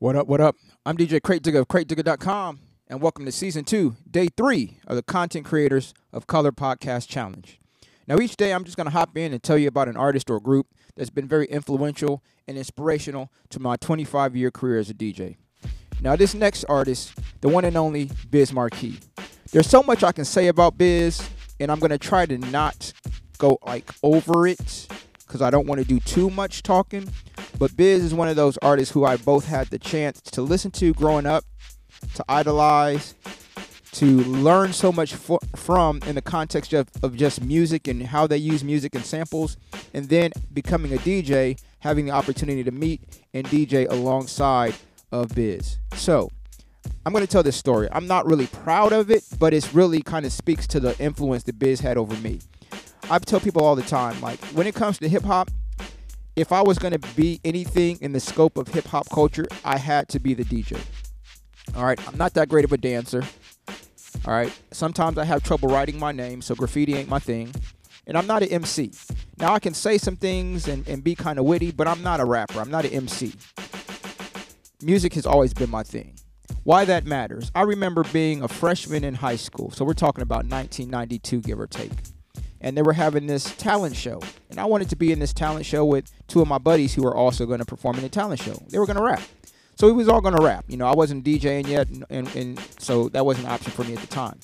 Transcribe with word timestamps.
What 0.00 0.16
up, 0.16 0.26
what 0.26 0.40
up? 0.40 0.56
I'm 0.84 0.96
DJ 0.96 1.20
KrateDigga 1.20 1.60
of 1.60 1.68
KrateDigga.com, 1.68 2.58
and 2.88 3.00
welcome 3.00 3.24
to 3.26 3.32
Season 3.32 3.64
2, 3.64 3.94
Day 4.10 4.26
3 4.36 4.78
of 4.88 4.96
the 4.96 5.04
Content 5.04 5.46
Creators 5.46 5.94
of 6.12 6.26
Color 6.26 6.50
Podcast 6.50 7.08
Challenge. 7.08 7.60
Now, 8.08 8.18
each 8.18 8.36
day 8.36 8.52
I'm 8.52 8.64
just 8.64 8.76
going 8.76 8.86
to 8.86 8.90
hop 8.90 9.16
in 9.16 9.32
and 9.32 9.40
tell 9.40 9.56
you 9.56 9.68
about 9.68 9.88
an 9.88 9.96
artist 9.96 10.30
or 10.30 10.40
group 10.40 10.66
that's 10.96 11.10
been 11.10 11.28
very 11.28 11.46
influential 11.46 12.24
and 12.48 12.58
inspirational 12.58 13.30
to 13.50 13.60
my 13.60 13.76
25 13.76 14.34
year 14.34 14.50
career 14.50 14.78
as 14.78 14.90
a 14.90 14.94
DJ. 14.94 15.36
Now, 16.00 16.16
this 16.16 16.34
next 16.34 16.64
artist, 16.64 17.16
the 17.40 17.48
one 17.48 17.64
and 17.64 17.76
only 17.76 18.10
Biz 18.30 18.52
Markie. 18.52 18.98
There's 19.52 19.68
so 19.68 19.82
much 19.84 20.02
I 20.02 20.10
can 20.10 20.24
say 20.24 20.48
about 20.48 20.76
Biz, 20.76 21.26
and 21.60 21.70
I'm 21.70 21.78
going 21.78 21.90
to 21.90 21.98
try 21.98 22.26
to 22.26 22.36
not 22.36 22.92
go 23.38 23.58
like 23.64 23.88
over 24.02 24.48
it 24.48 24.88
because 25.24 25.40
I 25.40 25.50
don't 25.50 25.68
want 25.68 25.80
to 25.80 25.86
do 25.86 26.00
too 26.00 26.30
much 26.30 26.64
talking. 26.64 27.08
But 27.58 27.76
Biz 27.76 28.04
is 28.04 28.14
one 28.14 28.28
of 28.28 28.36
those 28.36 28.58
artists 28.58 28.92
who 28.92 29.04
I 29.04 29.16
both 29.16 29.46
had 29.46 29.68
the 29.68 29.78
chance 29.78 30.20
to 30.20 30.42
listen 30.42 30.70
to 30.72 30.92
growing 30.94 31.26
up, 31.26 31.44
to 32.14 32.24
idolize, 32.28 33.14
to 33.92 34.06
learn 34.24 34.72
so 34.72 34.90
much 34.90 35.14
for, 35.14 35.38
from 35.54 36.00
in 36.06 36.16
the 36.16 36.22
context 36.22 36.72
of, 36.72 36.88
of 37.02 37.16
just 37.16 37.42
music 37.44 37.86
and 37.86 38.02
how 38.02 38.26
they 38.26 38.36
use 38.36 38.64
music 38.64 38.94
and 38.96 39.04
samples, 39.04 39.56
and 39.92 40.08
then 40.08 40.32
becoming 40.52 40.92
a 40.92 40.96
DJ, 40.96 41.60
having 41.78 42.06
the 42.06 42.10
opportunity 42.10 42.64
to 42.64 42.72
meet 42.72 43.00
and 43.32 43.46
DJ 43.46 43.88
alongside 43.88 44.74
of 45.12 45.32
Biz. 45.34 45.78
So, 45.94 46.30
I'm 47.06 47.12
going 47.12 47.24
to 47.24 47.30
tell 47.30 47.42
this 47.42 47.56
story. 47.56 47.88
I'm 47.92 48.06
not 48.06 48.26
really 48.26 48.46
proud 48.48 48.92
of 48.92 49.10
it, 49.10 49.24
but 49.38 49.54
it's 49.54 49.74
really 49.74 50.02
kind 50.02 50.26
of 50.26 50.32
speaks 50.32 50.66
to 50.68 50.80
the 50.80 50.98
influence 50.98 51.44
that 51.44 51.58
Biz 51.58 51.80
had 51.80 51.96
over 51.96 52.16
me. 52.16 52.40
I 53.10 53.18
tell 53.18 53.38
people 53.40 53.62
all 53.62 53.76
the 53.76 53.82
time, 53.82 54.20
like 54.20 54.40
when 54.46 54.66
it 54.66 54.74
comes 54.74 54.98
to 54.98 55.08
hip 55.08 55.22
hop, 55.22 55.50
if 56.36 56.50
I 56.50 56.62
was 56.62 56.78
going 56.78 56.98
to 56.98 57.14
be 57.14 57.40
anything 57.44 57.98
in 58.00 58.12
the 58.12 58.20
scope 58.20 58.58
of 58.58 58.68
hip 58.68 58.86
hop 58.86 59.08
culture, 59.10 59.46
I 59.64 59.78
had 59.78 60.08
to 60.10 60.18
be 60.18 60.34
the 60.34 60.44
DJ. 60.44 60.80
All 61.76 61.84
right, 61.84 62.08
I'm 62.08 62.16
not 62.16 62.34
that 62.34 62.48
great 62.48 62.64
of 62.64 62.72
a 62.72 62.76
dancer. 62.76 63.22
All 64.26 64.34
right, 64.34 64.52
sometimes 64.72 65.18
I 65.18 65.24
have 65.24 65.42
trouble 65.42 65.68
writing 65.68 65.98
my 65.98 66.12
name, 66.12 66.42
so 66.42 66.54
graffiti 66.54 66.94
ain't 66.94 67.08
my 67.08 67.18
thing. 67.18 67.54
And 68.06 68.18
I'm 68.18 68.26
not 68.26 68.42
an 68.42 68.48
MC. 68.48 68.92
Now 69.38 69.54
I 69.54 69.58
can 69.58 69.74
say 69.74 69.96
some 69.96 70.16
things 70.16 70.68
and, 70.68 70.86
and 70.88 71.02
be 71.02 71.14
kind 71.14 71.38
of 71.38 71.46
witty, 71.46 71.72
but 71.72 71.88
I'm 71.88 72.02
not 72.02 72.20
a 72.20 72.24
rapper. 72.24 72.60
I'm 72.60 72.70
not 72.70 72.84
an 72.84 72.92
MC. 72.92 73.32
Music 74.82 75.14
has 75.14 75.24
always 75.24 75.54
been 75.54 75.70
my 75.70 75.82
thing. 75.82 76.16
Why 76.64 76.84
that 76.84 77.06
matters? 77.06 77.50
I 77.54 77.62
remember 77.62 78.04
being 78.04 78.42
a 78.42 78.48
freshman 78.48 79.04
in 79.04 79.14
high 79.14 79.36
school, 79.36 79.70
so 79.70 79.84
we're 79.84 79.94
talking 79.94 80.22
about 80.22 80.44
1992, 80.46 81.40
give 81.40 81.60
or 81.60 81.66
take 81.66 81.92
and 82.64 82.74
they 82.74 82.82
were 82.82 82.94
having 82.94 83.26
this 83.26 83.54
talent 83.56 83.94
show. 83.94 84.22
And 84.48 84.58
I 84.58 84.64
wanted 84.64 84.88
to 84.88 84.96
be 84.96 85.12
in 85.12 85.18
this 85.18 85.34
talent 85.34 85.66
show 85.66 85.84
with 85.84 86.10
two 86.28 86.40
of 86.40 86.48
my 86.48 86.56
buddies 86.56 86.94
who 86.94 87.02
were 87.02 87.14
also 87.14 87.44
going 87.44 87.58
to 87.58 87.64
perform 87.66 87.96
in 87.96 88.02
the 88.02 88.08
talent 88.08 88.40
show. 88.40 88.54
They 88.70 88.78
were 88.78 88.86
going 88.86 88.96
to 88.96 89.02
rap. 89.02 89.20
So 89.76 89.86
we 89.86 89.92
was 89.92 90.08
all 90.08 90.22
going 90.22 90.34
to 90.34 90.42
rap. 90.42 90.64
You 90.66 90.78
know, 90.78 90.86
I 90.86 90.94
wasn't 90.94 91.26
DJing 91.26 91.68
yet, 91.68 91.88
and, 91.90 92.06
and, 92.08 92.34
and 92.34 92.58
so 92.78 93.10
that 93.10 93.26
wasn't 93.26 93.48
an 93.48 93.52
option 93.52 93.70
for 93.72 93.84
me 93.84 93.92
at 93.92 94.00
the 94.00 94.06
time. 94.06 94.40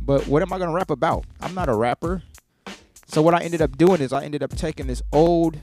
But 0.00 0.28
what 0.28 0.42
am 0.42 0.52
I 0.52 0.58
going 0.58 0.70
to 0.70 0.74
rap 0.74 0.90
about? 0.90 1.24
I'm 1.40 1.52
not 1.52 1.68
a 1.68 1.74
rapper. 1.74 2.22
So 3.08 3.20
what 3.20 3.34
I 3.34 3.42
ended 3.42 3.60
up 3.60 3.76
doing 3.76 4.00
is 4.00 4.12
I 4.12 4.22
ended 4.22 4.44
up 4.44 4.54
taking 4.54 4.86
this 4.86 5.02
old 5.12 5.58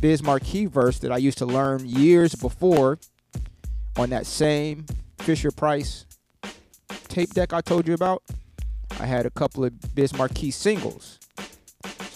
Biz 0.00 0.24
Markie 0.24 0.66
verse 0.66 0.98
that 0.98 1.12
I 1.12 1.18
used 1.18 1.38
to 1.38 1.46
learn 1.46 1.88
years 1.88 2.34
before 2.34 2.98
on 3.96 4.10
that 4.10 4.26
same 4.26 4.86
Fisher 5.20 5.52
Price 5.52 6.04
tape 7.06 7.32
deck 7.32 7.52
I 7.52 7.60
told 7.60 7.86
you 7.86 7.94
about. 7.94 8.24
I 8.98 9.06
had 9.06 9.24
a 9.24 9.30
couple 9.30 9.64
of 9.64 9.94
Biz 9.94 10.16
Markie 10.16 10.50
singles 10.50 11.18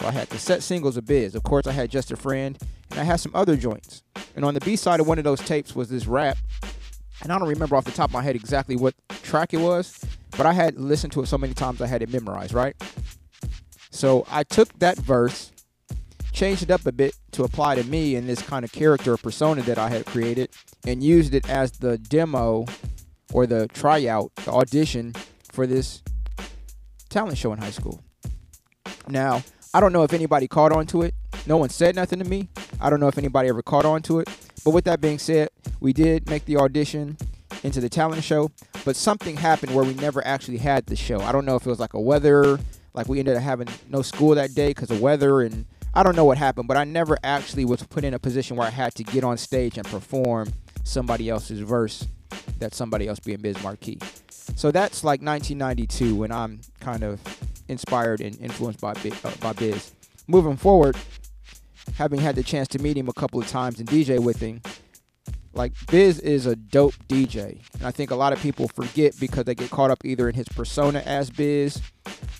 so 0.03 0.09
I 0.09 0.11
had 0.11 0.29
cassette 0.29 0.61
singles 0.61 0.97
of 0.97 1.05
Biz. 1.05 1.33
Of 1.33 1.43
course, 1.43 1.65
I 1.65 1.71
had 1.71 1.89
Just 1.89 2.11
a 2.11 2.17
Friend, 2.17 2.57
and 2.91 2.99
I 2.99 3.05
had 3.05 3.21
some 3.21 3.31
other 3.33 3.55
joints. 3.55 4.03
And 4.35 4.43
on 4.43 4.53
the 4.53 4.59
B 4.59 4.75
side 4.75 4.99
of 4.99 5.07
one 5.07 5.17
of 5.17 5.23
those 5.23 5.39
tapes 5.39 5.77
was 5.77 5.87
this 5.87 6.07
rap. 6.07 6.37
And 7.21 7.31
I 7.31 7.39
don't 7.39 7.47
remember 7.47 7.77
off 7.77 7.85
the 7.85 7.91
top 7.91 8.09
of 8.09 8.13
my 8.13 8.21
head 8.21 8.35
exactly 8.35 8.75
what 8.75 8.95
track 9.23 9.53
it 9.53 9.61
was, 9.61 10.03
but 10.31 10.45
I 10.45 10.51
had 10.51 10.77
listened 10.77 11.13
to 11.13 11.21
it 11.21 11.27
so 11.27 11.37
many 11.37 11.53
times 11.53 11.81
I 11.81 11.87
had 11.87 12.01
it 12.01 12.11
memorized, 12.11 12.53
right? 12.53 12.75
So 13.91 14.25
I 14.29 14.43
took 14.43 14.77
that 14.79 14.97
verse, 14.97 15.53
changed 16.33 16.63
it 16.63 16.69
up 16.69 16.85
a 16.85 16.91
bit 16.91 17.15
to 17.31 17.45
apply 17.45 17.75
to 17.75 17.85
me 17.85 18.17
and 18.17 18.27
this 18.27 18.41
kind 18.41 18.65
of 18.65 18.73
character 18.73 19.13
or 19.13 19.17
persona 19.17 19.61
that 19.61 19.77
I 19.77 19.87
had 19.87 20.05
created, 20.05 20.49
and 20.85 21.01
used 21.01 21.33
it 21.33 21.49
as 21.49 21.71
the 21.71 21.97
demo 21.97 22.65
or 23.31 23.47
the 23.47 23.69
tryout, 23.69 24.35
the 24.35 24.51
audition 24.51 25.13
for 25.53 25.65
this 25.65 26.03
talent 27.07 27.37
show 27.37 27.53
in 27.53 27.59
high 27.59 27.71
school. 27.71 28.03
Now, 29.07 29.43
I 29.73 29.79
don't 29.79 29.91
know 29.91 30.03
if 30.03 30.13
anybody 30.13 30.47
caught 30.47 30.71
on 30.71 30.85
to 30.87 31.01
it. 31.01 31.15
No 31.47 31.57
one 31.57 31.69
said 31.69 31.95
nothing 31.95 32.19
to 32.19 32.25
me. 32.25 32.47
I 32.79 32.89
don't 32.89 32.99
know 32.99 33.07
if 33.07 33.17
anybody 33.17 33.49
ever 33.49 33.63
caught 33.63 33.85
on 33.85 34.03
to 34.03 34.19
it. 34.19 34.29
But 34.63 34.71
with 34.71 34.85
that 34.85 35.01
being 35.01 35.17
said, 35.17 35.49
we 35.79 35.93
did 35.93 36.29
make 36.29 36.45
the 36.45 36.57
audition 36.57 37.17
into 37.63 37.81
the 37.81 37.89
talent 37.89 38.23
show, 38.23 38.51
but 38.85 38.95
something 38.95 39.35
happened 39.35 39.73
where 39.73 39.83
we 39.83 39.93
never 39.95 40.25
actually 40.27 40.57
had 40.57 40.85
the 40.85 40.95
show. 40.95 41.19
I 41.21 41.31
don't 41.31 41.45
know 41.45 41.55
if 41.55 41.65
it 41.65 41.69
was 41.69 41.79
like 41.79 41.93
a 41.93 41.99
weather, 41.99 42.59
like 42.93 43.07
we 43.07 43.19
ended 43.19 43.35
up 43.35 43.43
having 43.43 43.67
no 43.89 44.01
school 44.01 44.35
that 44.35 44.53
day 44.53 44.69
because 44.69 44.91
of 44.91 45.01
weather, 45.01 45.41
and 45.41 45.65
I 45.93 46.03
don't 46.03 46.15
know 46.15 46.25
what 46.25 46.37
happened, 46.37 46.67
but 46.67 46.77
I 46.77 46.83
never 46.83 47.17
actually 47.23 47.65
was 47.65 47.83
put 47.83 48.03
in 48.03 48.13
a 48.13 48.19
position 48.19 48.57
where 48.57 48.67
I 48.67 48.71
had 48.71 48.93
to 48.95 49.03
get 49.03 49.23
on 49.23 49.37
stage 49.37 49.77
and 49.77 49.87
perform 49.87 50.53
somebody 50.83 51.29
else's 51.29 51.59
verse 51.59 52.07
that 52.59 52.73
somebody 52.73 53.07
else 53.07 53.19
being 53.19 53.39
Biz 53.39 53.61
Markie. 53.63 53.99
So 54.55 54.71
that's 54.71 55.03
like 55.03 55.21
1992 55.21 56.15
when 56.15 56.31
I'm 56.31 56.61
kind 56.79 57.03
of 57.03 57.21
inspired 57.67 58.21
and 58.21 58.39
influenced 58.39 58.81
by 58.81 58.91
uh, 58.91 59.31
by 59.39 59.53
Biz. 59.53 59.93
Moving 60.27 60.57
forward, 60.57 60.95
having 61.95 62.19
had 62.19 62.35
the 62.35 62.43
chance 62.43 62.67
to 62.69 62.79
meet 62.79 62.97
him 62.97 63.07
a 63.09 63.13
couple 63.13 63.39
of 63.39 63.47
times 63.47 63.79
and 63.79 63.87
DJ 63.87 64.19
with 64.19 64.39
him, 64.39 64.61
like 65.53 65.73
Biz 65.87 66.19
is 66.19 66.45
a 66.45 66.55
dope 66.55 66.95
DJ, 67.07 67.61
and 67.73 67.83
I 67.83 67.91
think 67.91 68.11
a 68.11 68.15
lot 68.15 68.33
of 68.33 68.39
people 68.39 68.67
forget 68.69 69.13
because 69.19 69.45
they 69.45 69.55
get 69.55 69.69
caught 69.69 69.91
up 69.91 70.03
either 70.05 70.27
in 70.29 70.35
his 70.35 70.47
persona 70.47 70.99
as 71.05 71.29
Biz 71.29 71.81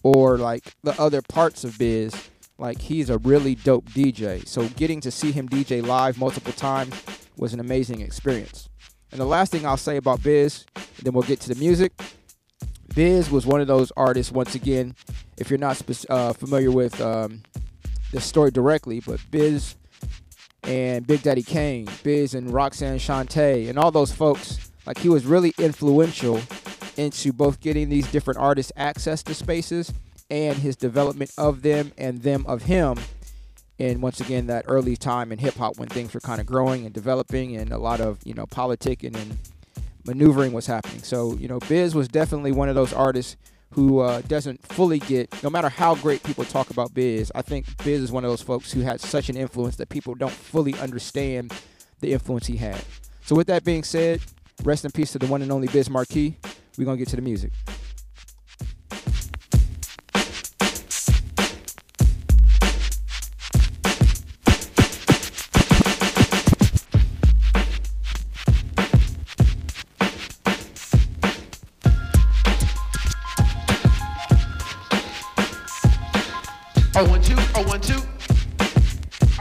or 0.02 0.38
like 0.38 0.74
the 0.84 1.00
other 1.00 1.22
parts 1.22 1.64
of 1.64 1.78
Biz. 1.78 2.14
Like 2.60 2.80
he's 2.80 3.10
a 3.10 3.18
really 3.18 3.56
dope 3.56 3.90
DJ. 3.90 4.48
So 4.48 4.68
getting 4.70 5.02
to 5.02 5.12
see 5.12 5.32
him 5.32 5.50
DJ 5.50 5.86
live 5.86 6.18
multiple 6.18 6.54
times 6.54 6.96
was 7.36 7.54
an 7.54 7.60
amazing 7.60 8.02
experience. 8.02 8.70
And 9.12 9.20
the 9.20 9.26
last 9.26 9.52
thing 9.52 9.66
I'll 9.66 9.76
say 9.76 9.98
about 9.98 10.24
Biz, 10.24 10.66
then 11.02 11.14
we'll 11.14 11.24
get 11.24 11.40
to 11.42 11.50
the 11.50 11.60
music, 11.60 11.94
Biz 12.96 13.32
was 13.32 13.46
one 13.46 13.60
of 13.62 13.68
those 13.68 13.92
artists. 13.98 14.32
Once 14.32 14.56
again, 14.56 14.96
if 15.38 15.50
you're 15.50 15.60
not 15.60 15.82
uh, 16.10 16.34
familiar 16.34 16.72
with 16.72 17.00
um, 17.02 17.44
the 18.12 18.22
story 18.22 18.52
directly, 18.52 19.00
but 19.00 19.20
Biz 19.32 19.76
and 20.64 21.06
Big 21.06 21.22
Daddy 21.24 21.44
Kane, 21.44 21.88
Biz 22.04 22.34
and 22.34 22.54
Roxanne 22.54 22.98
Shante, 22.98 23.70
and 23.70 23.78
all 23.78 23.92
those 23.92 24.12
folks, 24.12 24.72
like 24.86 24.98
he 24.98 25.10
was 25.10 25.26
really 25.26 25.54
influential 25.58 26.40
into 26.98 27.34
both 27.34 27.60
getting 27.60 27.90
these 27.90 28.10
different 28.12 28.40
artists 28.40 28.72
access 28.76 29.24
to 29.24 29.34
spaces 29.34 29.92
and 30.30 30.58
his 30.58 30.76
development 30.76 31.32
of 31.38 31.62
them 31.62 31.92
and 31.98 32.22
them 32.22 32.46
of 32.48 32.64
him. 32.64 32.98
And 33.80 34.02
once 34.02 34.20
again, 34.22 34.48
that 34.48 34.66
early 34.68 34.96
time 34.96 35.32
in 35.32 35.40
hip 35.40 35.56
hop 35.56 35.78
when 35.78 35.90
things 35.90 36.14
were 36.14 36.20
kind 36.20 36.40
of 36.40 36.46
growing 36.46 36.86
and 36.86 36.94
developing, 36.94 37.56
and 37.58 37.72
a 37.72 37.78
lot 37.78 38.00
of 38.00 38.20
you 38.24 38.34
know 38.34 38.46
politicking 38.46 39.16
and 39.16 39.38
maneuvering 40.06 40.54
was 40.54 40.68
happening. 40.68 41.02
So, 41.02 41.36
you 41.36 41.48
know, 41.48 41.60
Biz 41.60 41.96
was 41.96 42.08
definitely 42.08 42.52
one 42.52 42.70
of 42.70 42.76
those 42.76 42.94
artists 42.94 43.36
who 43.74 44.00
uh, 44.00 44.22
doesn't 44.22 44.66
fully 44.68 45.00
get, 45.00 45.44
no 45.44 45.50
matter 45.50 45.68
how 45.68 45.96
great 45.96 46.22
people 46.24 46.44
talk 46.46 46.70
about 46.70 46.94
Biz, 46.94 47.32
I 47.34 47.42
think 47.42 47.66
Biz 47.84 48.02
is 48.02 48.12
one 48.12 48.24
of 48.24 48.30
those 48.30 48.42
folks 48.42 48.72
who 48.72 48.82
had 48.82 49.02
such 49.02 49.30
an 49.30 49.38
influence 49.38 49.78
that 49.78 49.90
people 49.90 50.14
don't 50.14 50.32
fully 50.32 50.76
understand 50.76 51.54
the 52.00 52.14
influence 52.14 52.46
he 52.46 52.58
had. 52.58 52.84
So, 53.26 53.36
with 53.36 53.48
that 53.48 53.64
being 53.64 53.84
said, 53.84 54.22
rest 54.64 54.86
in 54.86 54.92
peace 54.92 55.12
to 55.14 55.20
the 55.20 55.28
one 55.28 55.42
and 55.42 55.52
only 55.52 55.68
Biz 55.68 55.90
Markie. 55.90 56.38
We're 56.78 56.86
going 56.86 56.98
to 56.98 57.04
get 57.04 57.10
to 57.10 57.16
the 57.16 57.22
music. 57.22 57.52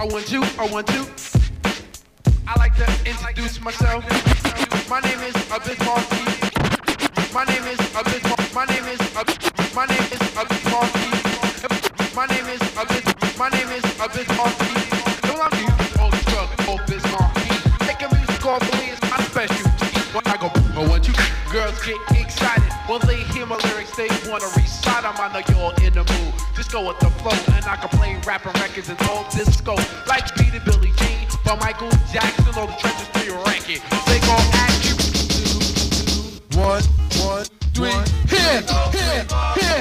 I 0.02 0.04
want 0.04 0.26
to. 0.26 0.42
I 0.58 0.66
want 0.66 0.88
you. 0.90 1.06
I 2.48 2.58
like 2.58 2.74
to 2.74 3.08
introduce 3.08 3.60
myself. 3.60 4.02
My 4.90 4.98
name 4.98 5.20
is 5.20 5.36
Abyss 5.48 5.78
Markie. 5.86 6.26
My 7.32 7.44
name 7.44 7.62
is 7.68 7.78
Abyss. 7.94 8.52
My 8.52 8.64
name 8.64 8.84
is 8.86 8.98
My 9.76 9.86
name 9.86 10.02
is 10.10 10.22
Abyss 10.36 10.64
Markie. 10.72 12.16
My 12.16 12.26
name 12.26 12.46
is 12.46 12.62
Abyss. 12.76 13.38
My 13.38 13.48
name 13.50 13.68
is 13.68 14.00
Abyss 14.00 14.28
Markie. 14.36 14.71
get 21.84 21.98
excited. 22.14 22.62
When 22.86 23.00
well, 23.00 23.08
they 23.08 23.22
hear 23.34 23.46
my 23.46 23.56
lyrics, 23.56 23.94
they 23.96 24.08
wanna 24.30 24.46
recite 24.56 25.02
them. 25.02 25.14
I 25.18 25.28
know 25.32 25.42
you're 25.50 25.86
in 25.86 25.92
the 25.94 26.04
mood. 26.04 26.34
Just 26.54 26.70
go 26.70 26.86
with 26.86 26.98
the 27.00 27.10
flow, 27.20 27.36
and 27.54 27.64
I 27.66 27.76
can 27.76 27.88
play 27.98 28.18
rapping 28.26 28.52
records 28.60 28.88
and 28.88 29.00
old 29.08 29.28
disco. 29.30 29.74
Like 30.06 30.34
Peter 30.36 30.60
Billy 30.64 30.92
Jean, 30.96 31.26
but 31.44 31.58
Michael 31.60 31.90
Jackson 32.12 32.54
or 32.58 32.66
the 32.66 32.76
trenches 32.78 33.08
to 33.14 33.24
your 33.24 33.42
ranking. 33.44 33.82
They 34.06 34.20
gon' 34.20 34.46
ask 34.62 34.78
you. 34.86 34.94
One, 36.58 36.82
one, 37.26 37.46
three, 37.74 37.90
one, 37.90 38.06
here, 38.28 38.62
here, 38.92 39.26
here. 39.58 39.71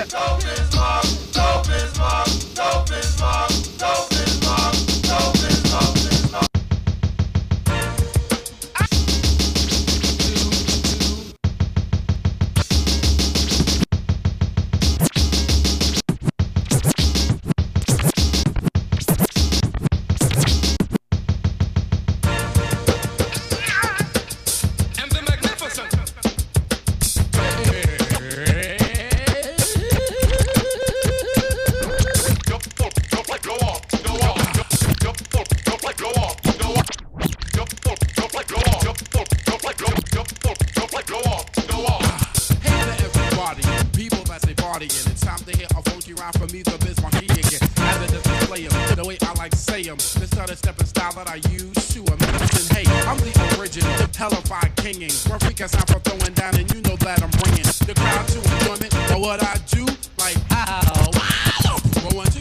Nullified 54.22 54.76
kinging. 54.76 55.10
Perfect 55.26 55.70
sound 55.70 55.88
for 55.90 56.00
throwing 56.06 56.34
down, 56.34 56.54
and 56.56 56.70
you 56.72 56.82
know 56.82 56.96
that 56.98 57.24
I'm 57.24 57.34
bringing 57.42 57.66
the 57.90 57.94
crowd 57.98 58.28
to 58.30 58.38
enjoyment. 58.38 58.94
But 59.10 59.20
what 59.20 59.42
I 59.42 59.58
do, 59.74 59.84
like 60.22 60.38
how, 60.54 61.10
wow, 61.18 61.82
roll 62.06 62.22
into 62.22 62.40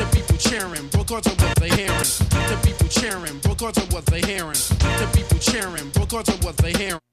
the 0.00 0.06
people 0.16 0.38
cheering 0.38 0.88
because 0.96 1.26
of 1.26 1.36
what 1.42 1.54
they 1.56 1.68
hearing. 1.68 2.10
The 2.48 2.58
people 2.64 2.88
cheering 2.88 3.38
because 3.44 3.76
of 3.76 3.92
what 3.92 4.06
they 4.06 4.22
hearing. 4.22 4.56
The 4.96 5.08
people 5.12 5.38
cheering 5.38 5.90
because 5.92 6.28
of 6.32 6.42
what 6.42 6.56
they 6.56 6.72
hearing. 6.72 7.04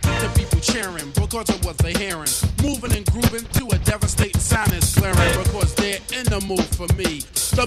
The 0.00 0.30
people 0.34 0.60
cheering 0.60 1.10
because 1.20 1.48
of 1.50 1.64
what 1.66 1.76
they 1.78 1.92
hearing. 1.92 2.32
Moving 2.64 2.96
and 2.96 3.04
grooving 3.12 3.44
to 3.60 3.64
a 3.76 3.78
devastating 3.84 4.40
sound 4.40 4.72
is 4.72 4.96
glaring 4.96 5.44
because 5.44 5.74
they're 5.74 5.79
the 6.24 6.40
mood 6.42 6.64
for 6.76 6.88
me. 6.96 7.22
The 7.50 7.66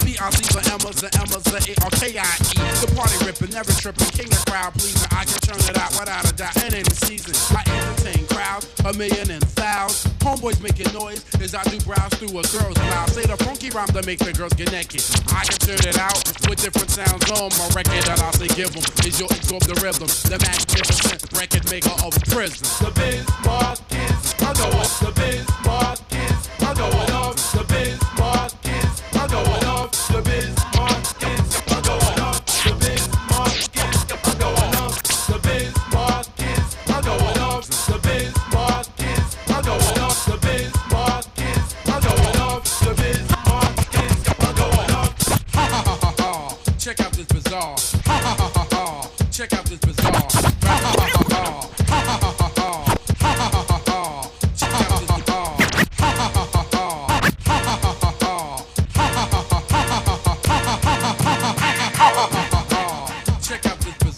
for 0.49 0.63
Emma's, 0.73 0.99
the 1.01 1.11
Emma's, 1.19 1.43
the 1.43 1.59
A-R-K-I-E. 1.59 2.55
The 2.81 2.89
party 2.95 3.17
ripping, 3.25 3.51
never 3.53 3.71
tripping, 3.73 4.09
king 4.15 4.31
of 4.31 4.43
crowd 4.45 4.73
pleasing. 4.73 5.05
I 5.11 5.23
can 5.25 5.37
turn 5.43 5.59
it 5.59 5.77
out 5.77 5.91
without 5.93 6.23
a 6.25 6.33
doubt, 6.33 6.55
and 6.63 6.73
in 6.73 6.83
the 6.83 6.95
season. 6.95 7.35
I 7.53 7.61
entertain 7.67 8.25
crowds, 8.27 8.67
a 8.85 8.93
million 8.93 9.29
and 9.29 9.43
thousands. 9.53 10.13
Homeboys 10.23 10.61
making 10.63 10.91
noise 10.93 11.21
as 11.41 11.53
I 11.53 11.63
do 11.67 11.77
browse 11.83 12.13
through 12.15 12.31
a 12.39 12.43
girl's 12.47 12.79
mouth. 12.89 13.11
Say 13.11 13.27
the 13.27 13.37
funky 13.43 13.69
rhyme 13.69 13.91
that 13.93 14.05
make 14.05 14.19
the 14.19 14.33
girls 14.33 14.53
get 14.53 14.71
naked. 14.71 15.03
I 15.35 15.43
can 15.45 15.59
turn 15.59 15.83
it 15.83 15.99
out 15.99 16.19
with 16.47 16.63
different 16.63 16.89
sounds 16.89 17.27
on 17.31 17.51
my 17.59 17.67
record 17.75 18.03
that 18.07 18.23
I 18.23 18.31
say 18.39 18.47
give 18.55 18.71
them. 18.71 18.83
Is 19.05 19.19
your 19.19 19.29
absorb 19.29 19.63
the 19.67 19.75
rhythm, 19.83 20.07
the 20.31 20.39
magnificent 20.39 21.21
record 21.37 21.65
maker 21.69 21.95
of 22.01 22.15
prison. 22.31 22.65
The 22.79 22.91
Bismarck 22.97 23.77
is 23.91 24.33
a 24.41 24.51
going, 24.57 24.91
the 25.03 25.11
Bismarck 25.11 25.99
is 26.11 26.41
a 26.63 26.71
going 26.71 27.11
off, 27.11 27.32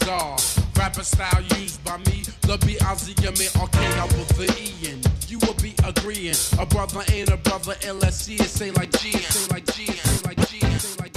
bizarre 0.05 0.37
rapper 0.77 1.03
style 1.03 1.41
used 1.57 1.83
by 1.83 1.97
me. 1.97 2.23
The 2.41 2.57
B-I-Z-M-A-R-K, 2.65 3.79
I 3.79 4.03
will 4.13 4.25
the 4.37 4.45
E 4.59 4.91
and 4.91 5.01
you 5.27 5.39
will 5.39 5.55
be 5.55 5.73
agreeing. 5.83 6.35
A 6.59 6.65
brother 6.65 7.01
ain't 7.11 7.29
a 7.29 7.37
brother, 7.37 7.73
LSC, 7.81 8.39
it 8.39 8.49
say 8.49 8.71
like 8.71 8.91
G, 8.99 9.11
say 9.11 9.53
like 9.53 9.65
G, 9.73 9.87
say 9.87 10.27
like 10.27 10.37
G, 10.47 10.59
say 10.59 11.01
like 11.01 11.13
G, 11.13 11.14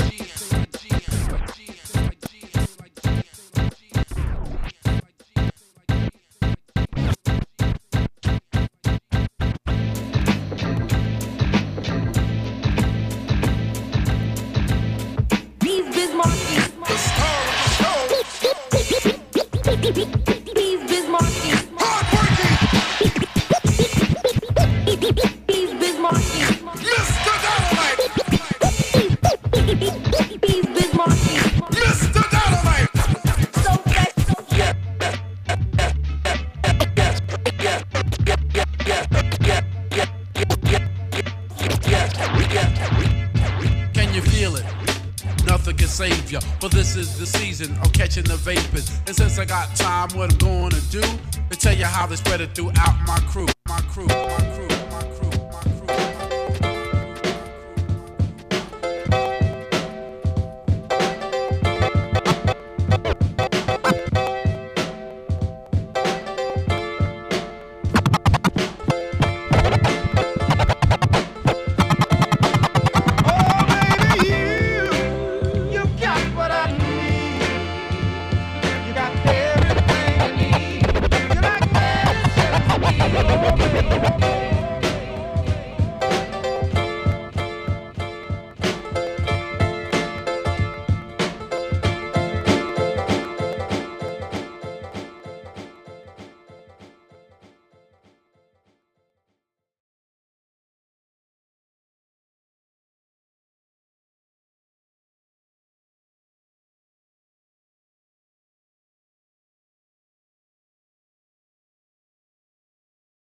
you 44.18 44.30
feel 44.30 44.56
it? 44.56 44.64
Nothing 45.46 45.76
can 45.76 45.86
save 45.86 46.32
you, 46.32 46.40
but 46.60 46.72
this 46.72 46.96
is 46.96 47.18
the 47.18 47.26
season 47.26 47.76
of 47.78 47.92
catching 47.92 48.24
the 48.24 48.36
vapors. 48.36 48.90
And 49.06 49.14
since 49.14 49.38
I 49.38 49.44
got 49.44 49.74
time, 49.76 50.08
what 50.16 50.32
I'm 50.32 50.70
to 50.70 50.80
do 50.90 51.00
to 51.00 51.56
tell 51.56 51.76
you 51.76 51.84
how 51.84 52.06
they 52.06 52.16
spread 52.16 52.40
it 52.40 52.54
throughout 52.54 52.96
my 53.06 53.18
crew, 53.28 53.46
my 53.68 53.80
crew, 53.82 54.06
my 54.06 54.14
crew. 54.16 54.47